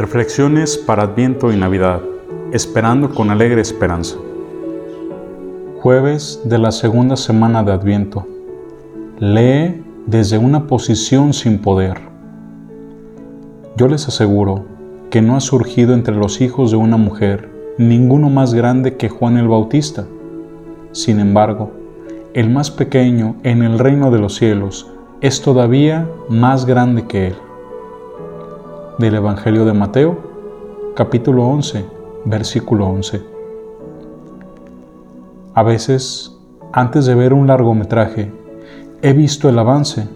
Reflexiones 0.00 0.78
para 0.78 1.02
Adviento 1.02 1.52
y 1.52 1.58
Navidad, 1.58 2.00
esperando 2.52 3.10
con 3.10 3.28
alegre 3.28 3.60
esperanza. 3.60 4.16
Jueves 5.76 6.40
de 6.42 6.56
la 6.56 6.72
segunda 6.72 7.18
semana 7.18 7.62
de 7.62 7.72
Adviento. 7.72 8.26
Lee 9.18 9.84
desde 10.06 10.38
una 10.38 10.66
posición 10.66 11.34
sin 11.34 11.58
poder. 11.58 11.98
Yo 13.76 13.88
les 13.88 14.08
aseguro 14.08 14.64
que 15.10 15.20
no 15.20 15.36
ha 15.36 15.40
surgido 15.40 15.92
entre 15.92 16.16
los 16.16 16.40
hijos 16.40 16.70
de 16.70 16.78
una 16.78 16.96
mujer 16.96 17.50
ninguno 17.76 18.30
más 18.30 18.54
grande 18.54 18.96
que 18.96 19.10
Juan 19.10 19.36
el 19.36 19.48
Bautista. 19.48 20.06
Sin 20.92 21.20
embargo, 21.20 21.72
el 22.32 22.48
más 22.48 22.70
pequeño 22.70 23.36
en 23.42 23.62
el 23.62 23.78
reino 23.78 24.10
de 24.10 24.18
los 24.18 24.36
cielos 24.36 24.90
es 25.20 25.42
todavía 25.42 26.08
más 26.30 26.64
grande 26.64 27.06
que 27.06 27.26
él 27.26 27.36
del 29.00 29.14
Evangelio 29.14 29.64
de 29.64 29.72
Mateo, 29.72 30.18
capítulo 30.94 31.46
11, 31.46 31.86
versículo 32.26 32.86
11. 32.86 33.22
A 35.54 35.62
veces, 35.62 36.38
antes 36.74 37.06
de 37.06 37.14
ver 37.14 37.32
un 37.32 37.46
largometraje, 37.46 38.30
he 39.00 39.14
visto 39.14 39.48
el 39.48 39.58
avance, 39.58 40.06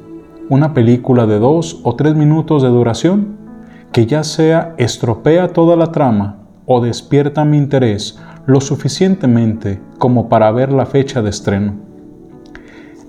una 0.50 0.74
película 0.74 1.26
de 1.26 1.38
dos 1.38 1.80
o 1.82 1.96
tres 1.96 2.14
minutos 2.14 2.62
de 2.62 2.68
duración, 2.68 3.38
que 3.90 4.04
ya 4.04 4.22
sea 4.22 4.74
estropea 4.76 5.54
toda 5.54 5.76
la 5.76 5.90
trama 5.90 6.40
o 6.66 6.82
despierta 6.82 7.46
mi 7.46 7.56
interés 7.56 8.20
lo 8.44 8.60
suficientemente 8.60 9.80
como 9.98 10.28
para 10.28 10.50
ver 10.50 10.70
la 10.74 10.84
fecha 10.84 11.22
de 11.22 11.30
estreno. 11.30 11.76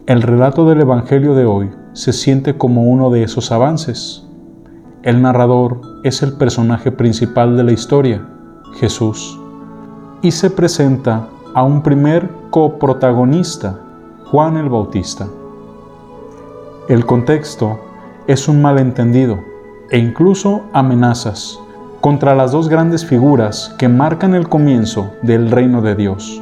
El 0.08 0.22
relato 0.22 0.70
del 0.70 0.80
Evangelio 0.80 1.36
de 1.36 1.46
hoy 1.46 1.70
se 1.92 2.14
siente 2.14 2.58
como 2.58 2.84
uno 2.84 3.10
de 3.10 3.24
esos 3.24 3.52
avances 3.52 4.25
el 5.06 5.22
narrador 5.22 5.82
es 6.02 6.24
el 6.24 6.34
personaje 6.34 6.92
principal 6.92 7.56
de 7.56 7.64
la 7.64 7.72
historia, 7.72 8.26
Jesús, 8.80 9.40
y 10.24 10.32
se 10.32 10.50
presenta 10.50 11.28
a 11.54 11.62
un 11.62 11.84
primer 11.84 12.28
coprotagonista, 12.50 13.80
Juan 14.26 14.58
el 14.58 14.68
Bautista. 14.68 15.28
El 16.90 17.06
contexto 17.06 17.80
es 18.26 18.48
un 18.48 18.64
malentendido 18.64 19.38
e 19.92 20.00
incluso 20.00 20.64
amenazas 20.74 21.60
contra 22.02 22.34
las 22.34 22.52
dos 22.52 22.68
grandes 22.68 23.06
figuras 23.06 23.76
que 23.78 23.88
marcan 23.88 24.34
el 24.34 24.50
comienzo 24.50 25.12
del 25.22 25.52
reino 25.52 25.84
de 25.84 25.94
Dios. 25.94 26.42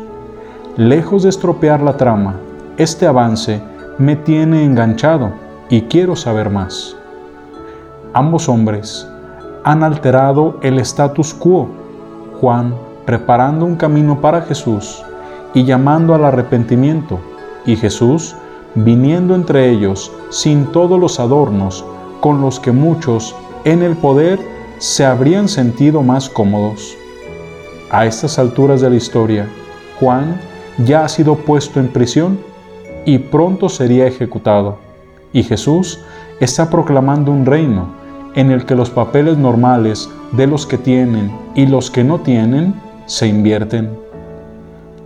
Lejos 0.78 1.23
de 1.23 1.30
estropear 1.30 1.81
la 1.81 1.97
trama, 1.97 2.38
este 2.78 3.08
avance 3.08 3.61
me 3.97 4.16
tiene 4.16 4.64
enganchado 4.64 5.31
y 5.69 5.81
quiero 5.81 6.16
saber 6.16 6.50
más 6.50 6.95
ambos 8.14 8.47
hombres 8.47 9.08
han 9.64 9.83
alterado 9.83 10.58
el 10.61 10.80
status 10.80 11.33
quo, 11.33 11.69
Juan 12.39 12.75
preparando 13.06 13.66
un 13.66 13.75
camino 13.75 14.22
para 14.22 14.42
Jesús 14.42 15.03
y 15.53 15.64
llamando 15.64 16.16
al 16.16 16.25
arrepentimiento, 16.25 17.19
y 17.66 17.75
Jesús 17.75 18.36
viniendo 18.75 19.36
entre 19.36 19.69
ellos 19.69 20.11
sin 20.30 20.66
todos 20.67 21.00
los 21.00 21.19
adornos 21.19 21.86
con 22.22 22.41
los 22.41 22.59
que 22.59 22.72
muchos 22.72 23.36
en 23.66 23.84
el 23.84 23.95
poder 23.95 24.39
se 24.80 25.06
habrían 25.06 25.47
sentido 25.47 26.02
más 26.02 26.30
cómodos. 26.30 26.95
A 27.91 28.06
estas 28.06 28.39
alturas 28.39 28.81
de 28.81 28.89
la 28.89 28.95
historia, 28.95 29.47
Juan 30.00 30.39
ya 30.84 31.06
ha 31.06 31.09
sido 31.09 31.36
puesto 31.36 31.80
en 31.80 31.88
prisión 31.88 32.39
y 33.06 33.18
pronto 33.18 33.69
sería 33.69 34.07
ejecutado, 34.07 34.78
y 35.31 35.44
Jesús 35.44 36.00
está 36.40 36.69
proclamando 36.69 37.31
un 37.31 37.46
reino 37.46 38.03
en 38.36 38.52
el 38.52 38.66
que 38.66 38.76
los 38.76 38.90
papeles 38.90 39.38
normales 39.38 40.10
de 40.32 40.48
los 40.48 40.66
que 40.66 40.78
tienen 40.78 41.32
y 41.56 41.66
los 41.66 41.92
que 41.92 42.04
no 42.04 42.20
tienen 42.20 42.74
se 43.06 43.28
invierten. 43.28 43.90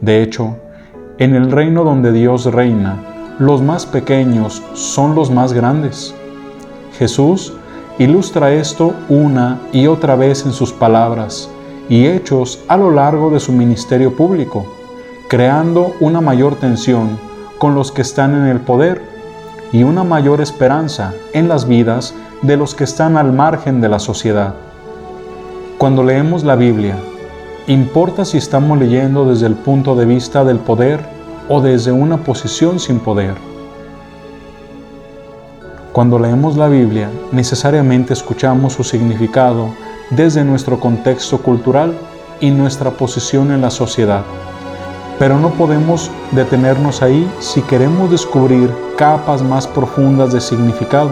De 0.01 0.21
hecho, 0.21 0.55
en 1.17 1.35
el 1.35 1.51
reino 1.51 1.83
donde 1.83 2.11
Dios 2.11 2.45
reina, 2.45 2.97
los 3.39 3.61
más 3.61 3.85
pequeños 3.85 4.63
son 4.73 5.15
los 5.15 5.31
más 5.31 5.53
grandes. 5.53 6.13
Jesús 6.97 7.53
ilustra 7.99 8.53
esto 8.53 8.93
una 9.09 9.59
y 9.71 9.87
otra 9.87 10.15
vez 10.15 10.45
en 10.45 10.51
sus 10.51 10.71
palabras 10.71 11.49
y 11.89 12.05
hechos 12.05 12.63
a 12.67 12.77
lo 12.77 12.91
largo 12.91 13.29
de 13.29 13.39
su 13.39 13.51
ministerio 13.51 14.15
público, 14.15 14.65
creando 15.27 15.93
una 15.99 16.21
mayor 16.21 16.55
tensión 16.55 17.17
con 17.57 17.75
los 17.75 17.91
que 17.91 18.01
están 18.01 18.35
en 18.35 18.45
el 18.45 18.59
poder 18.59 19.16
y 19.71 19.83
una 19.83 20.03
mayor 20.03 20.41
esperanza 20.41 21.13
en 21.33 21.47
las 21.47 21.67
vidas 21.67 22.13
de 22.41 22.57
los 22.57 22.75
que 22.75 22.83
están 22.83 23.17
al 23.17 23.33
margen 23.33 23.81
de 23.81 23.89
la 23.89 23.99
sociedad. 23.99 24.53
Cuando 25.77 26.03
leemos 26.03 26.43
la 26.43 26.55
Biblia, 26.55 26.97
¿importa 27.67 28.25
si 28.25 28.37
estamos 28.37 28.77
leyendo 28.77 29.25
desde 29.25 29.47
el 29.47 29.55
punto 29.55 29.95
de 29.95 30.05
vista 30.05 30.43
del 30.43 30.59
poder 30.59 30.99
o 31.49 31.61
desde 31.61 31.91
una 31.91 32.17
posición 32.17 32.79
sin 32.79 32.99
poder? 32.99 33.35
Cuando 35.91 36.19
leemos 36.19 36.57
la 36.57 36.67
Biblia, 36.67 37.09
necesariamente 37.31 38.13
escuchamos 38.13 38.73
su 38.73 38.83
significado 38.83 39.69
desde 40.11 40.43
nuestro 40.43 40.79
contexto 40.79 41.39
cultural 41.39 41.97
y 42.39 42.51
nuestra 42.51 42.91
posición 42.91 43.51
en 43.51 43.61
la 43.61 43.71
sociedad. 43.71 44.23
Pero 45.19 45.39
no 45.39 45.49
podemos 45.51 46.11
detenernos 46.31 47.01
ahí 47.01 47.29
si 47.39 47.61
queremos 47.63 48.11
descubrir 48.11 48.71
capas 48.97 49.41
más 49.41 49.67
profundas 49.67 50.31
de 50.33 50.41
significado. 50.41 51.11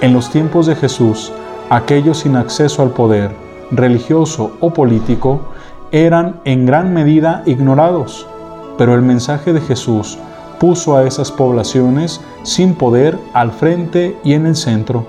En 0.00 0.12
los 0.12 0.30
tiempos 0.30 0.66
de 0.66 0.74
Jesús, 0.74 1.32
aquellos 1.70 2.18
sin 2.18 2.36
acceso 2.36 2.82
al 2.82 2.90
poder 2.90 3.44
religioso 3.70 4.56
o 4.60 4.72
político 4.72 5.40
eran 5.92 6.40
en 6.44 6.66
gran 6.66 6.92
medida 6.92 7.42
ignorados, 7.46 8.26
pero 8.78 8.94
el 8.94 9.02
mensaje 9.02 9.52
de 9.52 9.60
Jesús 9.60 10.18
puso 10.58 10.96
a 10.96 11.04
esas 11.04 11.30
poblaciones 11.30 12.20
sin 12.42 12.74
poder 12.74 13.18
al 13.32 13.52
frente 13.52 14.16
y 14.24 14.34
en 14.34 14.46
el 14.46 14.56
centro. 14.56 15.06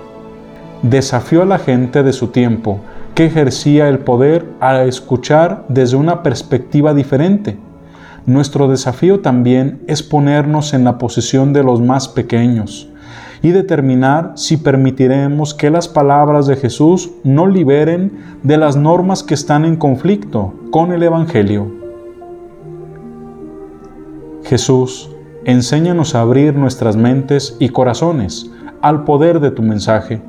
Desafió 0.82 1.42
a 1.42 1.46
la 1.46 1.58
gente 1.58 2.02
de 2.02 2.12
su 2.12 2.28
tiempo 2.28 2.80
que 3.14 3.26
ejercía 3.26 3.88
el 3.88 4.00
poder 4.00 4.46
a 4.60 4.82
escuchar 4.82 5.64
desde 5.68 5.96
una 5.96 6.22
perspectiva 6.22 6.92
diferente. 6.92 7.56
Nuestro 8.26 8.66
desafío 8.66 9.20
también 9.20 9.80
es 9.86 10.02
ponernos 10.02 10.74
en 10.74 10.82
la 10.82 10.98
posición 10.98 11.52
de 11.52 11.62
los 11.62 11.80
más 11.80 12.08
pequeños, 12.08 12.88
y 13.40 13.50
determinar 13.50 14.32
si 14.34 14.56
permitiremos 14.56 15.54
que 15.54 15.70
las 15.70 15.86
palabras 15.86 16.48
de 16.48 16.56
Jesús 16.56 17.12
no 17.22 17.46
liberen 17.46 18.18
de 18.42 18.56
las 18.56 18.76
normas 18.76 19.22
que 19.22 19.34
están 19.34 19.64
en 19.64 19.76
conflicto 19.76 20.54
con 20.72 20.92
el 20.92 21.04
Evangelio. 21.04 21.70
Jesús, 24.42 25.10
enséñanos 25.44 26.16
a 26.16 26.22
abrir 26.22 26.56
nuestras 26.56 26.96
mentes 26.96 27.56
y 27.60 27.68
corazones 27.68 28.50
al 28.80 29.04
poder 29.04 29.38
de 29.38 29.52
tu 29.52 29.62
mensaje. 29.62 30.20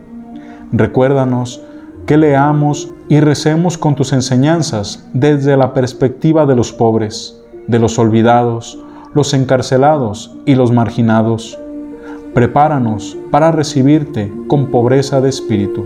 Recuérdanos 0.71 1.61
que 2.05 2.17
leamos 2.17 2.93
y 3.09 3.19
recemos 3.19 3.77
con 3.77 3.95
tus 3.95 4.13
enseñanzas 4.13 5.07
desde 5.13 5.57
la 5.57 5.73
perspectiva 5.73 6.45
de 6.45 6.55
los 6.55 6.71
pobres, 6.71 7.41
de 7.67 7.79
los 7.79 7.99
olvidados, 7.99 8.79
los 9.13 9.33
encarcelados 9.33 10.35
y 10.45 10.55
los 10.55 10.71
marginados. 10.71 11.59
Prepáranos 12.33 13.17
para 13.31 13.51
recibirte 13.51 14.31
con 14.47 14.67
pobreza 14.67 15.21
de 15.21 15.29
espíritu. 15.29 15.85